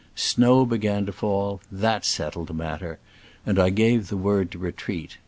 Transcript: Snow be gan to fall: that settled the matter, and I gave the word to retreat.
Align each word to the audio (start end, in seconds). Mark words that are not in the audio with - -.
Snow 0.15 0.65
be 0.65 0.79
gan 0.79 1.05
to 1.05 1.11
fall: 1.11 1.61
that 1.71 2.05
settled 2.05 2.47
the 2.47 2.55
matter, 2.55 2.97
and 3.45 3.59
I 3.59 3.69
gave 3.69 4.07
the 4.07 4.17
word 4.17 4.49
to 4.53 4.57
retreat. 4.57 5.17